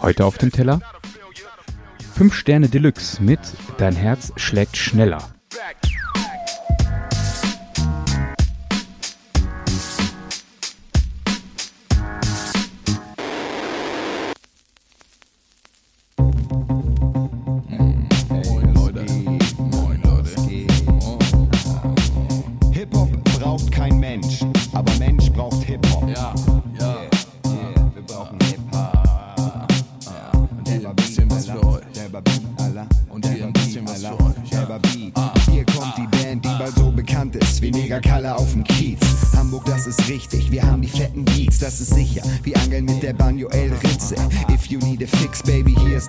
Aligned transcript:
Heute 0.00 0.24
auf 0.24 0.38
dem 0.38 0.50
Teller? 0.50 0.80
5 2.14 2.34
Sterne 2.34 2.68
Deluxe 2.68 3.22
mit 3.22 3.40
Dein 3.78 3.94
Herz 3.94 4.32
schlägt 4.36 4.76
schneller. 4.76 5.30
Kalle 37.98 38.36
auf 38.36 38.52
dem 38.52 38.62
Kiez. 38.62 39.00
Hamburg, 39.36 39.64
das 39.64 39.86
ist 39.88 40.08
richtig, 40.08 40.52
wir 40.52 40.62
haben 40.62 40.80
die 40.82 40.88
fetten 40.88 41.24
Beats 41.24 41.39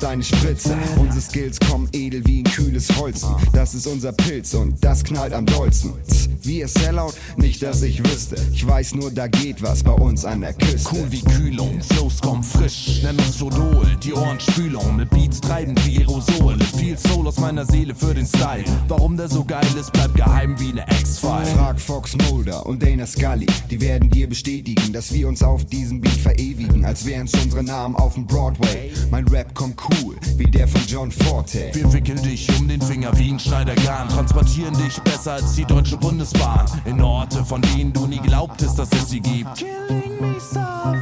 deine 0.01 0.23
Spritze. 0.23 0.75
Unsere 0.97 1.21
Skills 1.21 1.59
kommen 1.59 1.87
edel 1.93 2.25
wie 2.25 2.41
ein 2.41 2.43
kühles 2.43 2.95
Holzen. 2.97 3.29
Das 3.53 3.73
ist 3.73 3.87
unser 3.87 4.11
Pilz 4.11 4.53
und 4.53 4.83
das 4.83 5.03
knallt 5.03 5.33
am 5.33 5.45
dollsten. 5.45 5.93
Wir 6.41 6.67
Sellout, 6.67 7.13
nicht 7.37 7.61
dass 7.61 7.83
ich 7.83 8.03
wüsste. 8.03 8.35
Ich 8.51 8.65
weiß 8.65 8.95
nur, 8.95 9.11
da 9.11 9.27
geht 9.27 9.61
was 9.61 9.83
bei 9.83 9.91
uns 9.91 10.25
an 10.25 10.41
der 10.41 10.53
Küste. 10.53 10.89
Cool 10.91 11.11
wie 11.11 11.21
Kühlung, 11.21 11.79
Flows 11.81 12.19
kommen 12.19 12.43
frisch, 12.43 13.01
nenn 13.03 13.17
uns 13.17 13.37
Sodol. 13.37 13.85
Die 14.03 14.13
Ohrenspülung 14.13 14.95
mit 14.95 15.09
Beats 15.11 15.39
treiben 15.39 15.75
wie 15.85 15.99
Aerosol. 15.99 16.57
Viel 16.77 16.97
Soul 16.97 17.27
aus 17.27 17.39
meiner 17.39 17.65
Seele 17.65 17.93
für 17.93 18.13
den 18.13 18.25
Style. 18.25 18.65
Warum 18.87 19.17
der 19.17 19.29
so 19.29 19.45
geil 19.45 19.67
ist, 19.79 19.93
bleibt 19.93 20.15
geheim 20.15 20.59
wie 20.59 20.71
eine 20.71 20.85
X-File. 20.99 21.45
Frag 21.45 21.79
Fox 21.79 22.17
Mulder 22.29 22.65
und 22.65 22.81
Dana 22.81 23.05
Scully. 23.05 23.45
Die 23.69 23.79
werden 23.79 24.09
dir 24.09 24.27
bestätigen, 24.27 24.91
dass 24.93 25.13
wir 25.13 25.27
uns 25.31 25.43
auf 25.43 25.63
diesem 25.63 26.01
Beat 26.01 26.11
verewigen, 26.11 26.83
als 26.83 27.05
wären's 27.05 27.33
unsere 27.33 27.63
Namen 27.63 27.95
auf 27.95 28.15
dem 28.15 28.27
Broadway. 28.27 28.91
Mein 29.11 29.25
Rap 29.29 29.55
kommt 29.55 29.81
cool, 30.03 30.17
wie 30.35 30.43
der 30.43 30.67
von 30.67 30.81
John 30.85 31.09
Forte. 31.09 31.69
Wir 31.71 31.93
wickeln 31.93 32.21
dich 32.21 32.49
um 32.59 32.67
den 32.67 32.81
Finger 32.81 33.17
wie 33.17 33.31
ein 33.31 33.39
Schneidergarn, 33.39 34.09
transportieren 34.09 34.73
dich 34.77 34.99
besser 34.99 35.33
als 35.33 35.55
die 35.55 35.63
Deutsche 35.63 35.95
Bundesbahn. 35.95 36.65
In 36.83 36.99
Orte, 36.99 37.45
von 37.45 37.61
denen 37.61 37.93
du 37.93 38.07
nie 38.07 38.19
glaubtest, 38.19 38.77
dass 38.77 38.89
es 38.91 39.09
sie 39.09 39.21
gibt. 39.21 39.65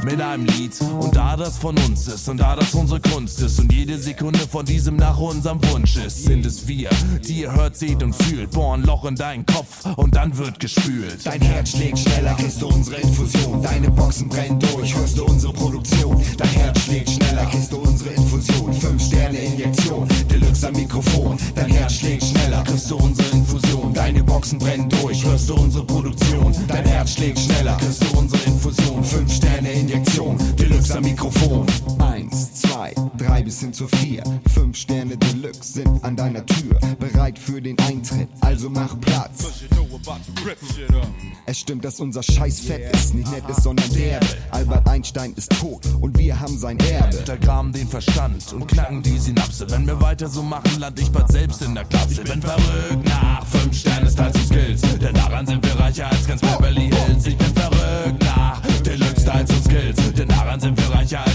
Mit 0.04 0.20
einem 0.20 0.46
Lied. 0.46 0.80
Und 1.00 1.16
da 1.16 1.36
das 1.36 1.58
von 1.58 1.76
uns 1.78 2.06
ist 2.06 2.28
und 2.28 2.38
da 2.38 2.54
das 2.54 2.72
unsere 2.74 3.00
Kunst 3.00 3.40
ist 3.42 3.58
und 3.58 3.72
jede 3.72 3.98
Sekunde 3.98 4.38
von 4.38 4.64
diesem 4.64 4.94
nach 4.94 5.18
unserem 5.18 5.60
Wunsch 5.72 5.96
ist, 5.96 6.24
sind 6.24 6.46
es 6.46 6.68
wir, 6.68 6.90
die 7.26 7.40
ihr 7.40 7.52
hört, 7.52 7.76
seht 7.76 8.02
und 8.02 8.14
fühlt. 8.14 8.52
Bohren 8.52 8.84
Loch 8.84 9.04
in 9.04 9.16
deinen 9.16 9.44
Kopf 9.44 9.84
und 9.96 10.14
dann 10.14 10.36
wird 10.38 10.60
gespült. 10.60 11.24
Dein 11.24 11.40
Herz 11.40 11.70
schlägt 11.70 11.98
schneller, 11.98 12.34
kriegst 12.34 12.62
du 12.62 12.68
unsere 12.68 13.00
Infusion. 13.00 13.62
Deine 13.62 13.90
Boxen 14.20 14.28
brennen 14.28 14.58
durch, 14.58 14.94
hörst 14.94 15.16
du 15.16 15.24
unsere 15.24 15.52
Produktion. 15.52 16.20
Dein 16.36 16.48
Herz 16.48 16.80
schlägt 16.80 17.10
schneller, 17.10 17.46
kriegst 17.46 17.72
du 17.72 17.78
unsere 17.78 18.10
Infusion. 18.10 18.72
Fünf 18.72 19.02
Sterne 19.02 19.38
Injektion, 19.38 20.06
Deluxe 20.30 20.68
am 20.68 20.74
Mikrofon. 20.74 21.38
Dein 21.54 21.70
Herz 21.70 21.94
schlägt 21.94 22.24
schneller, 22.24 22.62
kriegst 22.64 22.90
du 22.90 22.96
unsere 22.96 23.28
Infusion. 23.30 23.94
Deine 23.94 24.22
Boxen 24.22 24.58
brennen 24.58 24.88
durch, 24.88 25.24
hörst 25.24 25.48
du 25.48 25.54
unsere 25.54 25.84
Produktion. 25.86 26.54
Dein 26.68 26.84
Herz 26.84 27.14
schlägt 27.14 27.38
schneller, 27.38 27.76
kriegst 27.78 28.02
du 28.02 28.18
unsere 28.18 28.42
Infusion. 28.42 29.02
Fünf 29.02 29.32
Sterne 29.32 29.72
Injektion, 29.72 30.36
Deluxe 30.58 30.96
am 30.96 31.04
Mikrofon. 31.04 31.66
Eins, 31.98 32.59
zwei, 32.80 32.94
drei 33.18 33.42
bis 33.42 33.60
hin 33.60 33.72
zu 33.74 33.86
vier. 33.86 34.22
Fünf 34.54 34.76
Sterne 34.76 35.16
Deluxe 35.16 35.72
sind 35.72 36.02
an 36.02 36.16
deiner 36.16 36.44
Tür, 36.46 36.78
bereit 36.98 37.38
für 37.38 37.60
den 37.60 37.78
Eintritt. 37.80 38.28
Also 38.40 38.70
mach 38.70 38.98
Platz. 39.00 39.44
Es 41.44 41.58
stimmt, 41.58 41.84
dass 41.84 42.00
unser 42.00 42.22
Scheiß 42.22 42.60
fett 42.60 42.94
ist, 42.94 43.14
nicht 43.14 43.30
nett 43.30 43.44
ist, 43.50 43.64
sondern 43.64 43.90
derbe. 43.92 44.26
Albert 44.50 44.88
Einstein 44.88 45.34
ist 45.34 45.50
tot 45.60 45.82
und 46.00 46.16
wir 46.16 46.38
haben 46.40 46.56
sein 46.56 46.78
Erbe. 46.80 47.18
Untergraben 47.18 47.72
den 47.72 47.86
Verstand 47.86 48.52
und 48.54 48.66
knacken 48.66 49.02
die 49.02 49.18
Synapse. 49.18 49.68
Wenn 49.68 49.86
wir 49.86 50.00
weiter 50.00 50.28
so 50.28 50.42
machen, 50.42 50.80
land 50.80 50.98
ich 51.00 51.10
bald 51.10 51.30
selbst 51.30 51.60
in 51.60 51.74
der 51.74 51.84
Klappe. 51.84 52.12
Ich 52.12 52.22
bin 52.22 52.40
verrückt 52.40 53.04
nach 53.04 53.46
fünf 53.46 53.76
Sterne 53.76 54.10
Styles 54.10 54.36
und 54.36 54.46
Skills, 54.46 54.80
denn 54.80 55.14
daran 55.14 55.46
sind 55.46 55.66
wir 55.66 55.78
reicher 55.78 56.10
als 56.10 56.26
ganz 56.26 56.40
Beverly 56.40 56.90
Hills. 56.90 57.26
Ich 57.26 57.36
bin 57.36 57.54
verrückt 57.54 58.22
nach 58.22 58.62
Deluxe 58.86 59.20
Styles 59.20 59.50
und 59.50 59.64
Skills, 59.64 60.12
denn 60.14 60.28
daran 60.28 60.60
sind 60.60 60.78
wir 60.78 60.94
reicher 60.94 61.20
als 61.20 61.29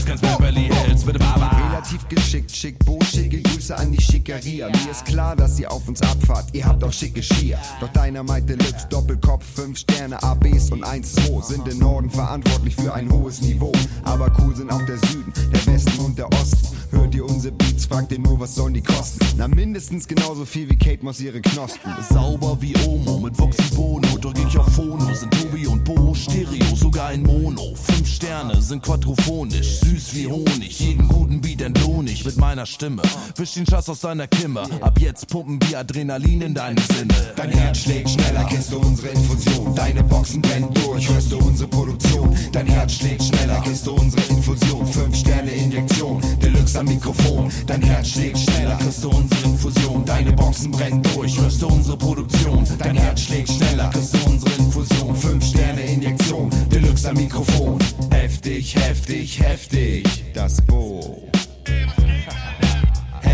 Schickeria. 4.45 4.67
Mir 4.67 4.91
ist 4.91 5.05
klar, 5.05 5.35
dass 5.35 5.59
ihr 5.59 5.71
auf 5.71 5.87
uns 5.87 6.01
abfahrt, 6.01 6.45
ihr 6.53 6.65
habt 6.65 6.83
auch 6.83 6.93
schicke 6.93 7.21
Skier. 7.21 7.59
Doch 7.79 7.89
Dynamite 7.89 8.55
Deluxe, 8.55 8.87
Doppelkopf, 8.89 9.43
5 9.55 9.77
Sterne, 9.77 10.21
ABs 10.21 10.71
und 10.71 10.85
1-2 10.85 11.43
sind 11.43 11.67
im 11.67 11.79
Norden 11.79 12.09
verantwortlich 12.09 12.75
für 12.75 12.93
ein 12.93 13.11
hohes 13.11 13.41
Niveau. 13.41 13.71
Aber 14.03 14.31
cool 14.39 14.55
sind 14.55 14.71
auch 14.71 14.85
der 14.85 14.97
Süden, 14.97 15.33
der 15.51 15.65
Westen 15.73 15.99
und 15.99 16.17
der 16.17 16.27
Osten. 16.33 16.75
Hört 16.91 17.15
ihr 17.15 17.25
unsere 17.25 17.53
Beats, 17.53 17.85
fragt 17.87 18.11
ihr 18.11 18.19
nur, 18.19 18.39
was 18.39 18.55
sollen 18.55 18.73
die 18.73 18.81
kosten? 18.81 19.19
Na, 19.37 19.47
mindestens 19.47 20.07
genauso 20.07 20.45
viel 20.45 20.69
wie 20.69 20.77
Kate 20.77 21.03
Moss 21.03 21.19
ihre 21.19 21.41
Knospen. 21.41 21.91
Sauber 22.09 22.57
wie 22.61 22.75
Omo 22.85 23.19
mit 23.19 23.37
Vox 23.37 23.57
und 23.57 23.75
Bono, 23.75 24.17
drück 24.19 24.37
ich 24.47 24.57
auf 24.57 24.71
Phono, 24.73 25.13
sind 25.13 25.33
Tobi 25.33 25.67
und 25.67 25.83
Bo, 25.83 26.13
Stereo, 26.13 26.75
sogar 26.75 27.11
in 27.11 27.23
Mono. 27.23 27.75
Fünf 27.75 28.07
Sterne 28.07 28.61
sind 28.61 28.83
quadrophonisch, 28.83 29.79
süß 29.81 30.15
wie 30.15 30.27
Honig, 30.27 30.79
jeden 30.79 31.07
guten 31.07 31.41
Beat 31.41 31.61
entlohn 31.61 32.07
ich 32.07 32.23
mit 32.23 32.37
meiner 32.37 32.65
Stimme. 32.65 33.01
Wisch 33.35 33.55
den 33.55 33.65
Schatz 33.65 33.89
aus 33.89 33.99
deiner 34.01 34.27
Kimme, 34.35 34.63
ab 34.81 34.99
jetzt 34.99 35.27
pumpen 35.29 35.59
wir 35.67 35.79
Adrenalin 35.79 36.41
in 36.41 36.53
deine 36.53 36.81
Sinne. 36.81 37.13
Dein 37.35 37.49
Herz 37.51 37.79
schlägt 37.79 38.09
schneller, 38.09 38.45
kennst 38.49 38.71
du 38.71 38.79
unsere 38.79 39.09
Infusion. 39.09 39.73
Deine 39.75 40.03
Boxen 40.03 40.41
brennen 40.41 40.73
durch, 40.73 41.09
hörst 41.09 41.31
du 41.31 41.37
unsere 41.37 41.69
Produktion. 41.69 42.35
Dein 42.51 42.67
Herz 42.67 42.93
schlägt 42.93 43.23
schneller, 43.23 43.61
kennst 43.63 43.87
du 43.87 43.93
unsere 43.93 44.21
Infusion. 44.27 44.85
Fünf 44.87 45.15
Sterne 45.15 45.51
Injektion, 45.51 46.21
Deluxe 46.41 46.79
am 46.79 46.85
Mikrofon. 46.85 47.51
Dein 47.67 47.81
Herz 47.81 48.09
schlägt 48.09 48.37
schneller, 48.37 48.77
kriegst 48.77 49.03
du 49.03 49.09
unsere 49.09 49.43
Infusion. 49.43 50.05
Deine 50.05 50.31
Boxen 50.33 50.71
brennen 50.71 51.01
durch, 51.13 51.39
hörst 51.39 51.61
du 51.61 51.67
unsere 51.67 51.97
Produktion. 51.97 52.65
Dein 52.79 52.95
Herz 52.95 53.21
schlägt 53.21 53.49
schneller, 53.49 53.89
kriegst 53.89 54.13
du 54.13 54.29
unsere 54.29 54.51
Infusion. 54.55 55.15
Fünf 55.15 55.45
Sterne 55.45 55.81
Injektion, 55.81 56.49
Deluxe 56.71 57.09
am 57.09 57.15
Mikrofon. 57.15 57.79
Heftig, 58.11 58.75
heftig, 58.75 59.39
heftig, 59.39 60.03
das 60.33 60.61
Bo. 60.61 61.29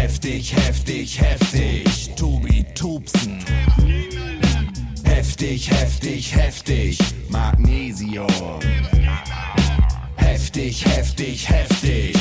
Heftig, 0.02 0.52
heftig, 0.52 1.20
heftig, 1.20 2.16
Tobi 2.16 2.66
Tobsen, 2.74 3.38
heftig, 5.06 5.70
heftig, 5.70 6.34
heftig, 6.34 6.98
Magnesium. 7.30 8.28
Heftig, 10.16 10.84
heftig, 10.86 11.48
heftig, 11.48 12.16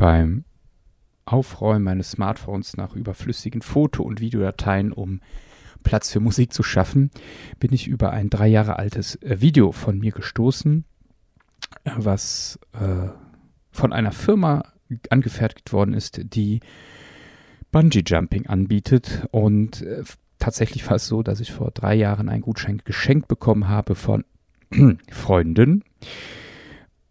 Beim 0.00 0.44
Aufräumen 1.26 1.84
meines 1.84 2.12
Smartphones 2.12 2.74
nach 2.78 2.96
überflüssigen 2.96 3.60
Foto- 3.60 4.02
und 4.02 4.18
Videodateien, 4.18 4.92
um 4.92 5.20
Platz 5.82 6.10
für 6.10 6.20
Musik 6.20 6.54
zu 6.54 6.62
schaffen, 6.62 7.10
bin 7.58 7.74
ich 7.74 7.86
über 7.86 8.10
ein 8.10 8.30
drei 8.30 8.48
Jahre 8.48 8.78
altes 8.78 9.16
äh, 9.16 9.42
Video 9.42 9.72
von 9.72 9.98
mir 9.98 10.12
gestoßen, 10.12 10.86
äh, 11.84 11.90
was 11.98 12.58
äh, 12.72 13.10
von 13.72 13.92
einer 13.92 14.12
Firma 14.12 14.72
angefertigt 15.10 15.70
worden 15.74 15.92
ist, 15.92 16.18
die 16.32 16.60
Bungee 17.70 18.02
Jumping 18.06 18.46
anbietet. 18.46 19.28
Und 19.32 19.82
äh, 19.82 20.02
tatsächlich 20.38 20.86
war 20.86 20.96
es 20.96 21.08
so, 21.08 21.22
dass 21.22 21.40
ich 21.40 21.52
vor 21.52 21.72
drei 21.72 21.94
Jahren 21.94 22.30
einen 22.30 22.40
Gutschein 22.40 22.80
geschenkt 22.86 23.28
bekommen 23.28 23.68
habe 23.68 23.94
von 23.94 24.24
Freunden. 25.12 25.84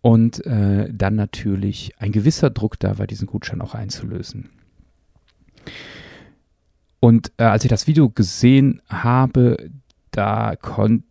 Und 0.02 0.46
äh, 0.46 0.92
dann 0.94 1.16
natürlich 1.16 1.94
ein 1.98 2.12
gewisser 2.12 2.50
Druck 2.50 2.80
da 2.80 2.98
war, 2.98 3.08
diesen 3.08 3.28
Gutschein 3.28 3.62
auch 3.62 3.76
einzulösen. 3.76 4.50
Und 7.00 7.32
äh, 7.38 7.44
als 7.44 7.64
ich 7.64 7.70
das 7.70 7.88
Video 7.88 8.10
gesehen 8.10 8.82
habe, 8.88 9.70
da 10.12 10.56
konnte 10.56 11.04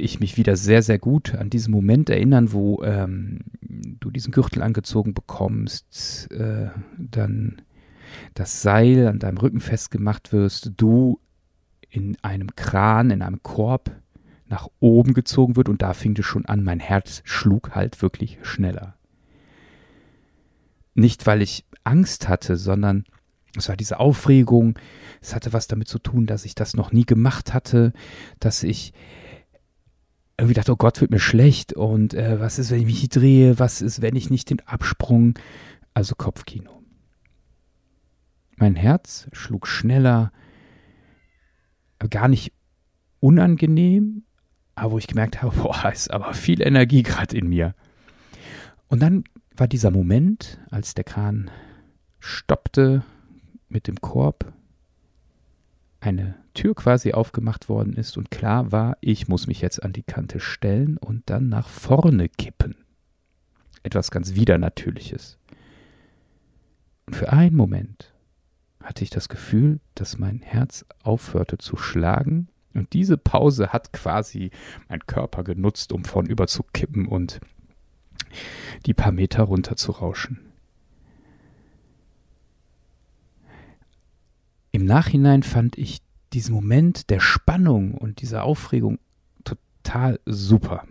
ich 0.00 0.20
mich 0.20 0.36
wieder 0.36 0.56
sehr, 0.56 0.82
sehr 0.82 0.98
gut 0.98 1.34
an 1.34 1.50
diesen 1.50 1.72
Moment 1.72 2.10
erinnern, 2.10 2.52
wo 2.52 2.82
ähm, 2.82 3.40
du 3.60 4.10
diesen 4.10 4.32
Gürtel 4.32 4.62
angezogen 4.62 5.14
bekommst, 5.14 6.30
äh, 6.32 6.68
dann 6.98 7.62
das 8.34 8.62
Seil 8.62 9.08
an 9.08 9.18
deinem 9.18 9.38
Rücken 9.38 9.60
festgemacht 9.60 10.32
wirst, 10.32 10.72
du 10.76 11.20
in 11.90 12.16
einem 12.22 12.54
Kran, 12.56 13.10
in 13.10 13.22
einem 13.22 13.42
Korb 13.42 13.90
nach 14.54 14.68
oben 14.78 15.14
gezogen 15.14 15.56
wird 15.56 15.68
und 15.68 15.82
da 15.82 15.94
fing 15.94 16.16
es 16.16 16.24
schon 16.24 16.46
an, 16.46 16.62
mein 16.62 16.78
Herz 16.78 17.22
schlug 17.24 17.74
halt 17.74 18.00
wirklich 18.02 18.38
schneller. 18.42 18.96
Nicht, 20.94 21.26
weil 21.26 21.42
ich 21.42 21.66
Angst 21.82 22.28
hatte, 22.28 22.56
sondern 22.56 23.04
es 23.56 23.68
war 23.68 23.76
diese 23.76 23.98
Aufregung, 23.98 24.78
es 25.20 25.34
hatte 25.34 25.52
was 25.52 25.66
damit 25.66 25.88
zu 25.88 25.98
tun, 25.98 26.26
dass 26.26 26.44
ich 26.44 26.54
das 26.54 26.74
noch 26.74 26.92
nie 26.92 27.04
gemacht 27.04 27.52
hatte, 27.52 27.92
dass 28.38 28.62
ich 28.62 28.92
irgendwie 30.36 30.54
dachte, 30.54 30.72
oh 30.72 30.76
Gott, 30.76 31.00
wird 31.00 31.10
mir 31.10 31.18
schlecht 31.18 31.72
und 31.72 32.14
äh, 32.14 32.38
was 32.38 32.60
ist, 32.60 32.70
wenn 32.70 32.78
ich 32.78 32.86
mich 32.86 33.02
nicht 33.02 33.16
drehe, 33.16 33.58
was 33.58 33.82
ist, 33.82 34.02
wenn 34.02 34.14
ich 34.14 34.30
nicht 34.30 34.50
den 34.50 34.60
Absprung, 34.60 35.36
also 35.94 36.14
Kopfkino. 36.14 36.80
Mein 38.54 38.76
Herz 38.76 39.28
schlug 39.32 39.66
schneller, 39.66 40.30
gar 42.08 42.28
nicht 42.28 42.52
unangenehm, 43.18 44.24
aber 44.74 44.92
wo 44.92 44.98
ich 44.98 45.06
gemerkt 45.06 45.42
habe, 45.42 45.56
boah, 45.62 45.90
ist 45.92 46.10
aber 46.10 46.34
viel 46.34 46.62
Energie 46.62 47.02
gerade 47.02 47.36
in 47.36 47.48
mir. 47.48 47.74
Und 48.88 49.00
dann 49.00 49.24
war 49.56 49.68
dieser 49.68 49.90
Moment, 49.90 50.58
als 50.70 50.94
der 50.94 51.04
Kran 51.04 51.50
stoppte 52.18 53.04
mit 53.68 53.86
dem 53.86 54.00
Korb, 54.00 54.52
eine 56.00 56.36
Tür 56.54 56.74
quasi 56.74 57.12
aufgemacht 57.12 57.68
worden 57.68 57.94
ist 57.94 58.16
und 58.16 58.30
klar 58.30 58.72
war, 58.72 58.96
ich 59.00 59.26
muss 59.26 59.46
mich 59.46 59.60
jetzt 59.60 59.82
an 59.82 59.92
die 59.92 60.02
Kante 60.02 60.38
stellen 60.38 60.98
und 60.98 61.28
dann 61.30 61.48
nach 61.48 61.68
vorne 61.68 62.28
kippen. 62.28 62.76
Etwas 63.82 64.10
ganz 64.10 64.34
Widernatürliches. 64.34 65.38
Und 67.06 67.16
für 67.16 67.32
einen 67.32 67.56
Moment 67.56 68.12
hatte 68.82 69.02
ich 69.02 69.10
das 69.10 69.28
Gefühl, 69.28 69.80
dass 69.94 70.18
mein 70.18 70.40
Herz 70.40 70.84
aufhörte 71.02 71.58
zu 71.58 71.76
schlagen 71.76 72.48
und 72.74 72.92
diese 72.92 73.16
Pause 73.16 73.72
hat 73.72 73.92
quasi 73.92 74.50
mein 74.88 75.00
Körper 75.06 75.44
genutzt, 75.44 75.92
um 75.92 76.04
vornüber 76.04 76.46
zu 76.46 76.62
kippen 76.62 77.06
und 77.06 77.40
die 78.86 78.94
paar 78.94 79.12
Meter 79.12 79.44
runter 79.44 79.76
zu 79.76 79.92
rauschen. 79.92 80.40
Im 84.72 84.84
Nachhinein 84.84 85.44
fand 85.44 85.78
ich 85.78 86.02
diesen 86.32 86.52
Moment 86.52 87.10
der 87.10 87.20
Spannung 87.20 87.94
und 87.94 88.20
dieser 88.20 88.42
Aufregung 88.42 88.98
total 89.44 90.18
super, 90.26 90.84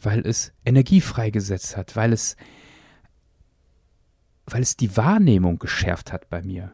weil 0.00 0.26
es 0.26 0.54
Energie 0.64 1.02
freigesetzt 1.02 1.76
hat, 1.76 1.94
weil 1.94 2.14
es, 2.14 2.36
weil 4.46 4.62
es 4.62 4.78
die 4.78 4.96
Wahrnehmung 4.96 5.58
geschärft 5.58 6.10
hat 6.10 6.30
bei 6.30 6.40
mir. 6.40 6.72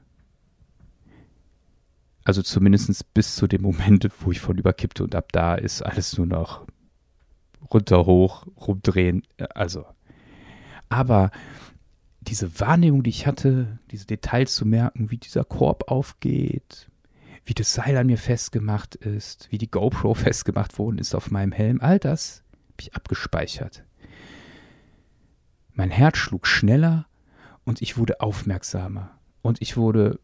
Also 2.24 2.42
zumindest 2.42 3.14
bis 3.14 3.34
zu 3.34 3.46
dem 3.46 3.62
Moment, 3.62 4.08
wo 4.20 4.30
ich 4.30 4.40
von 4.40 4.58
überkippte 4.58 5.02
und 5.02 5.14
ab 5.14 5.32
da 5.32 5.54
ist 5.54 5.82
alles 5.82 6.16
nur 6.16 6.26
noch 6.26 6.66
runter, 7.72 8.06
hoch, 8.06 8.46
rumdrehen. 8.56 9.22
Also. 9.54 9.84
Aber 10.88 11.30
diese 12.20 12.60
Wahrnehmung, 12.60 13.02
die 13.02 13.10
ich 13.10 13.26
hatte, 13.26 13.78
diese 13.90 14.06
Details 14.06 14.54
zu 14.54 14.64
merken, 14.64 15.10
wie 15.10 15.16
dieser 15.16 15.44
Korb 15.44 15.90
aufgeht, 15.90 16.88
wie 17.44 17.54
das 17.54 17.74
Seil 17.74 17.96
an 17.96 18.06
mir 18.06 18.19
festgemacht 18.19 18.94
ist, 18.94 19.48
wie 19.50 19.58
die 19.58 19.70
GoPro 19.70 20.14
festgemacht 20.14 20.78
worden 20.78 20.98
ist 20.98 21.14
auf 21.14 21.30
meinem 21.30 21.52
Helm, 21.52 21.80
all 21.80 21.98
das 21.98 22.44
habe 22.68 22.80
ich 22.80 22.94
abgespeichert. 22.94 23.84
Mein 25.75 25.90
Herz 25.90 26.18
schlug 26.18 26.46
schneller 26.46 27.06
und 27.64 27.82
ich 27.82 27.96
wurde 27.96 28.20
aufmerksamer. 28.20 29.18
Und 29.40 29.60
ich 29.60 29.76
wurde 29.76 30.20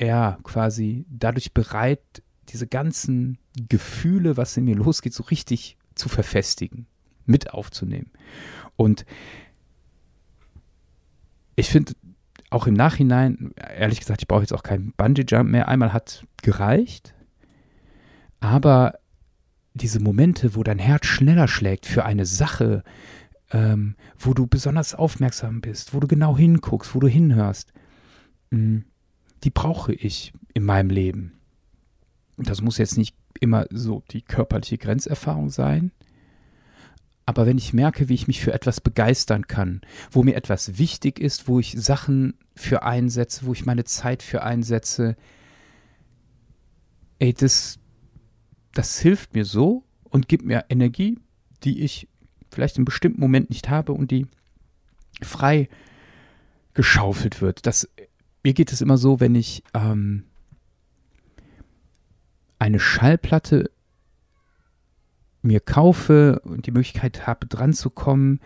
ja, 0.00 0.38
quasi 0.42 1.04
dadurch 1.08 1.52
bereit, 1.52 2.00
diese 2.48 2.66
ganzen 2.66 3.38
Gefühle, 3.68 4.36
was 4.36 4.56
in 4.56 4.64
mir 4.64 4.76
losgeht, 4.76 5.14
so 5.14 5.24
richtig 5.24 5.76
zu 5.94 6.08
verfestigen, 6.08 6.86
mit 7.26 7.52
aufzunehmen. 7.52 8.10
Und 8.76 9.04
ich 11.56 11.68
finde 11.68 11.92
auch 12.50 12.66
im 12.66 12.74
Nachhinein, 12.74 13.52
ehrlich 13.56 14.00
gesagt, 14.00 14.22
ich 14.22 14.28
brauche 14.28 14.40
jetzt 14.40 14.52
auch 14.52 14.62
keinen 14.62 14.92
Bungee-Jump 14.92 15.50
mehr. 15.50 15.68
Einmal 15.68 15.92
hat 15.92 16.26
gereicht, 16.42 17.14
aber 18.40 18.94
diese 19.74 20.00
Momente, 20.00 20.56
wo 20.56 20.62
dein 20.62 20.78
Herz 20.78 21.06
schneller 21.06 21.46
schlägt 21.46 21.86
für 21.86 22.04
eine 22.04 22.26
Sache, 22.26 22.82
ähm, 23.52 23.94
wo 24.18 24.34
du 24.34 24.46
besonders 24.46 24.94
aufmerksam 24.94 25.60
bist, 25.60 25.94
wo 25.94 26.00
du 26.00 26.08
genau 26.08 26.36
hinguckst, 26.36 26.94
wo 26.94 27.00
du 27.00 27.06
hinhörst, 27.06 27.72
mh, 28.50 28.58
mm, 28.58 28.84
die 29.44 29.50
brauche 29.50 29.92
ich 29.92 30.32
in 30.54 30.64
meinem 30.64 30.90
Leben. 30.90 31.40
Das 32.36 32.62
muss 32.62 32.78
jetzt 32.78 32.96
nicht 32.96 33.16
immer 33.40 33.66
so 33.70 34.02
die 34.10 34.22
körperliche 34.22 34.78
Grenzerfahrung 34.78 35.50
sein. 35.50 35.92
Aber 37.26 37.46
wenn 37.46 37.58
ich 37.58 37.72
merke, 37.72 38.08
wie 38.08 38.14
ich 38.14 38.26
mich 38.26 38.40
für 38.40 38.52
etwas 38.52 38.80
begeistern 38.80 39.46
kann, 39.46 39.82
wo 40.10 40.22
mir 40.22 40.34
etwas 40.34 40.78
wichtig 40.78 41.20
ist, 41.20 41.46
wo 41.46 41.60
ich 41.60 41.80
Sachen 41.80 42.34
für 42.56 42.82
einsetze, 42.82 43.46
wo 43.46 43.52
ich 43.52 43.64
meine 43.64 43.84
Zeit 43.84 44.22
für 44.22 44.42
einsetze, 44.42 45.16
ey, 47.20 47.32
das, 47.32 47.78
das 48.74 48.98
hilft 48.98 49.34
mir 49.34 49.44
so 49.44 49.84
und 50.02 50.28
gibt 50.28 50.44
mir 50.44 50.64
Energie, 50.68 51.18
die 51.62 51.82
ich 51.82 52.08
vielleicht 52.50 52.78
im 52.78 52.84
bestimmten 52.84 53.20
Moment 53.20 53.50
nicht 53.50 53.68
habe 53.68 53.92
und 53.92 54.10
die 54.10 54.26
frei 55.22 55.68
geschaufelt 56.74 57.40
wird. 57.40 57.66
Das 57.66 57.88
mir 58.42 58.54
geht 58.54 58.72
es 58.72 58.80
immer 58.80 58.96
so, 58.96 59.20
wenn 59.20 59.34
ich 59.34 59.62
ähm, 59.74 60.24
eine 62.58 62.80
Schallplatte 62.80 63.70
mir 65.42 65.60
kaufe 65.60 66.40
und 66.40 66.66
die 66.66 66.72
Möglichkeit 66.72 67.26
habe, 67.26 67.46
dran 67.46 67.72
zu 67.72 67.90
kommen, 67.90 68.40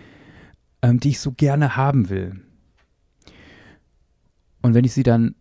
ähm, 0.82 1.00
die 1.00 1.10
ich 1.10 1.20
so 1.20 1.32
gerne 1.32 1.76
haben 1.76 2.08
will. 2.08 2.40
Und 4.62 4.74
wenn 4.74 4.84
ich 4.84 4.92
sie 4.92 5.02
dann 5.02 5.34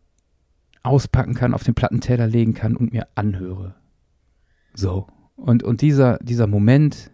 auspacken 0.81 1.33
kann, 1.33 1.53
auf 1.53 1.63
den 1.63 1.75
Plattenteller 1.75 2.27
legen 2.27 2.53
kann 2.53 2.75
und 2.75 2.91
mir 2.91 3.07
anhöre. 3.15 3.75
So. 4.73 5.07
Und, 5.35 5.63
und 5.63 5.81
dieser, 5.81 6.17
dieser 6.19 6.47
Moment, 6.47 7.11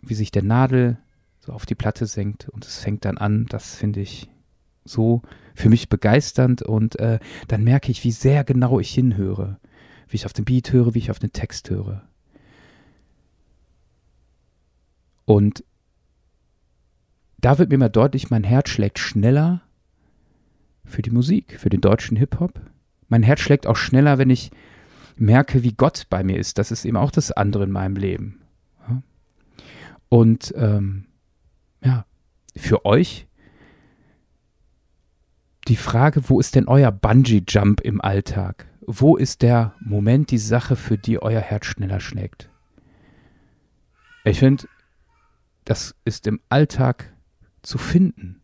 wie 0.00 0.14
sich 0.14 0.30
der 0.30 0.42
Nadel 0.42 0.98
so 1.40 1.52
auf 1.52 1.66
die 1.66 1.74
Platte 1.74 2.06
senkt 2.06 2.48
und 2.48 2.64
es 2.64 2.78
fängt 2.78 3.04
dann 3.04 3.18
an, 3.18 3.46
das 3.46 3.74
finde 3.74 4.00
ich 4.00 4.30
so 4.84 5.22
für 5.54 5.68
mich 5.68 5.88
begeisternd 5.88 6.62
und 6.62 6.98
äh, 6.98 7.18
dann 7.48 7.64
merke 7.64 7.90
ich, 7.90 8.04
wie 8.04 8.12
sehr 8.12 8.44
genau 8.44 8.80
ich 8.80 8.92
hinhöre, 8.92 9.58
wie 10.08 10.16
ich 10.16 10.26
auf 10.26 10.32
den 10.32 10.44
Beat 10.44 10.72
höre, 10.72 10.94
wie 10.94 10.98
ich 10.98 11.10
auf 11.10 11.18
den 11.18 11.32
Text 11.32 11.70
höre. 11.70 12.02
Und 15.24 15.64
da 17.40 17.58
wird 17.58 17.70
mir 17.70 17.78
mal 17.78 17.88
deutlich, 17.88 18.30
mein 18.30 18.44
Herz 18.44 18.68
schlägt 18.68 18.98
schneller 18.98 19.62
für 20.84 21.02
die 21.02 21.10
Musik, 21.10 21.58
für 21.58 21.70
den 21.70 21.80
deutschen 21.80 22.16
Hip-Hop. 22.16 22.60
Mein 23.08 23.22
Herz 23.22 23.40
schlägt 23.40 23.66
auch 23.66 23.76
schneller, 23.76 24.18
wenn 24.18 24.30
ich 24.30 24.50
merke, 25.16 25.62
wie 25.62 25.72
Gott 25.72 26.06
bei 26.08 26.22
mir 26.22 26.38
ist. 26.38 26.58
Das 26.58 26.70
ist 26.70 26.84
eben 26.84 26.96
auch 26.96 27.10
das 27.10 27.32
andere 27.32 27.64
in 27.64 27.70
meinem 27.70 27.96
Leben. 27.96 28.42
Und 30.08 30.52
ähm, 30.56 31.06
ja, 31.82 32.04
für 32.54 32.84
euch 32.84 33.26
die 35.68 35.76
Frage, 35.76 36.28
wo 36.28 36.40
ist 36.40 36.54
denn 36.54 36.68
euer 36.68 36.90
Bungee-Jump 36.90 37.80
im 37.80 38.00
Alltag? 38.00 38.66
Wo 38.86 39.16
ist 39.16 39.42
der 39.42 39.74
Moment, 39.80 40.30
die 40.30 40.38
Sache, 40.38 40.76
für 40.76 40.96
die 40.98 41.22
euer 41.22 41.40
Herz 41.40 41.66
schneller 41.66 42.00
schlägt? 42.00 42.50
Ich 44.24 44.40
finde, 44.40 44.66
das 45.64 45.94
ist 46.04 46.26
im 46.26 46.40
Alltag 46.48 47.14
zu 47.62 47.78
finden. 47.78 48.42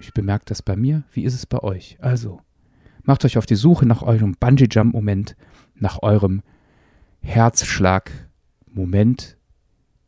Ich 0.00 0.14
bemerke 0.14 0.46
das 0.46 0.62
bei 0.62 0.76
mir. 0.76 1.04
Wie 1.12 1.24
ist 1.24 1.34
es 1.34 1.44
bei 1.46 1.62
euch? 1.62 1.98
Also, 2.00 2.40
macht 3.02 3.24
euch 3.24 3.38
auf 3.38 3.46
die 3.46 3.54
Suche 3.56 3.86
nach 3.86 4.02
eurem 4.02 4.36
Bungee-Jump-Moment, 4.38 5.36
nach 5.74 6.02
eurem 6.02 6.42
Herzschlag-Moment 7.20 9.38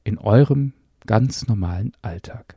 in 0.04 0.18
eurem 0.18 0.74
ganz 1.06 1.46
normalen 1.46 1.92
Alltag. 2.02 2.56